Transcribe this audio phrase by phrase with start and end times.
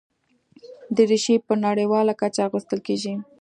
[0.97, 3.13] دریشي په نړیواله کچه اغوستل کېږي.